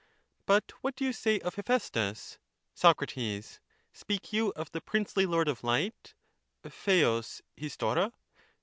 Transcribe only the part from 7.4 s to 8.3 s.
loropa)